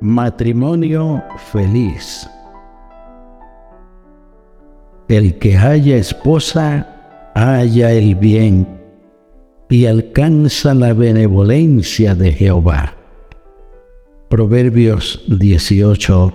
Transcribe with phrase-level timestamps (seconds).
[0.00, 2.30] Matrimonio feliz.
[5.08, 8.68] El que haya esposa, haya el bien
[9.68, 12.94] y alcanza la benevolencia de Jehová.
[14.28, 16.32] Proverbios 18,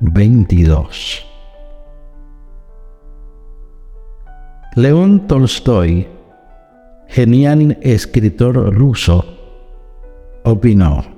[0.00, 1.26] 22.
[4.74, 6.08] León Tolstoy,
[7.06, 9.24] genial escritor ruso,
[10.42, 11.15] opinó,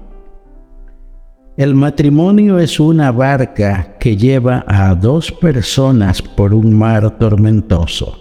[1.59, 8.17] el matrimonio es una barca que lleva a dos personas por un mar tormentoso.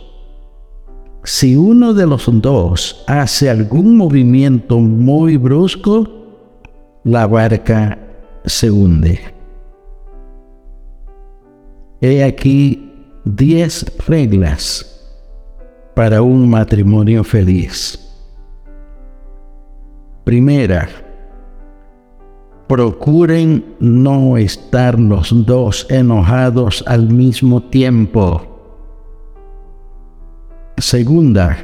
[1.24, 6.08] Si uno de los dos hace algún movimiento muy brusco,
[7.04, 8.00] la barca
[8.44, 9.20] se hunde.
[12.02, 12.92] He aquí
[13.24, 15.14] diez reglas
[15.94, 18.00] para un matrimonio feliz.
[20.24, 20.90] Primera,
[22.68, 28.44] procuren no estar los dos enojados al mismo tiempo.
[30.78, 31.58] Segunda,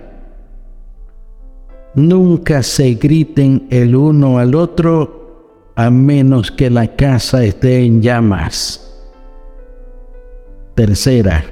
[1.93, 8.79] nunca se griten el uno al otro a menos que la casa esté en llamas.
[10.75, 11.43] Tercera,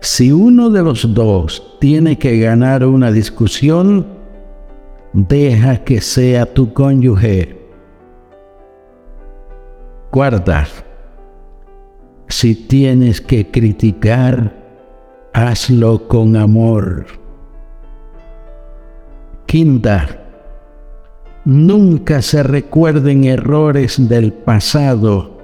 [0.00, 4.06] si uno de los dos tiene que ganar una discusión,
[5.12, 7.55] deja que sea tu cónyuge.
[10.16, 10.66] Cuarta,
[12.28, 14.56] si tienes que criticar,
[15.34, 17.04] hazlo con amor.
[19.44, 20.24] Quinta,
[21.44, 25.36] nunca se recuerden errores del pasado.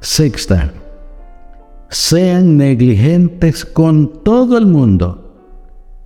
[0.00, 0.74] Sexta,
[1.88, 5.32] sean negligentes con todo el mundo,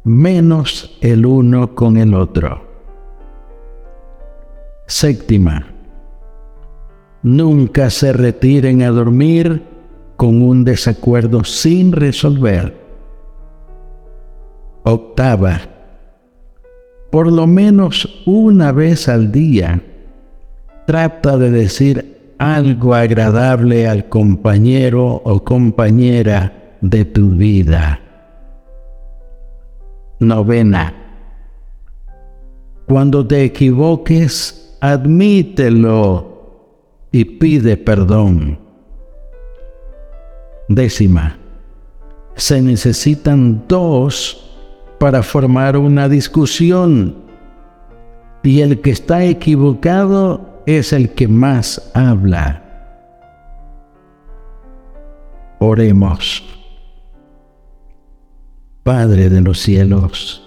[0.05, 2.69] menos el uno con el otro.
[4.87, 5.75] Séptima,
[7.23, 9.63] nunca se retiren a dormir
[10.17, 12.75] con un desacuerdo sin resolver.
[14.85, 15.61] Octava,
[17.11, 19.83] por lo menos una vez al día,
[20.87, 28.01] trata de decir algo agradable al compañero o compañera de tu vida.
[30.21, 30.95] Novena.
[32.87, 36.38] Cuando te equivoques, admítelo
[37.13, 38.59] y pide perdón.
[40.69, 41.39] Décima.
[42.35, 44.45] Se necesitan dos
[44.99, 47.17] para formar una discusión
[48.43, 52.63] y el que está equivocado es el que más habla.
[55.59, 56.45] Oremos.
[58.83, 60.43] Padre de los cielos,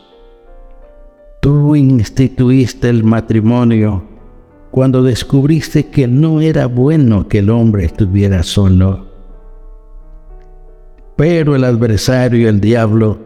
[1.41, 4.10] tú instituiste el matrimonio
[4.71, 9.11] cuando descubriste que no era bueno que el hombre estuviera solo.
[11.17, 13.19] Pero el adversario, el diablo,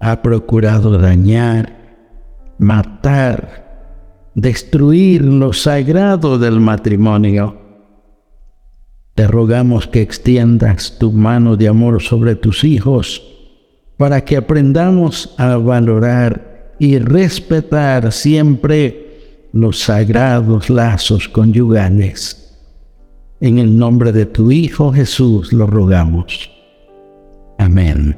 [0.00, 7.56] ha procurado dañar, matar, destruir lo sagrado del matrimonio.
[9.14, 13.22] Te rogamos que extiendas tu mano de amor sobre tus hijos
[13.96, 19.11] para que aprendamos a valorar y respetar siempre
[19.52, 22.58] los sagrados lazos conyugales.
[23.40, 26.50] En el nombre de tu Hijo Jesús lo rogamos.
[27.58, 28.16] Amén.